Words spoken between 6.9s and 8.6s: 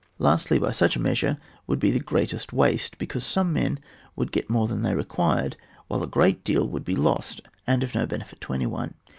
lost, and of no benefit to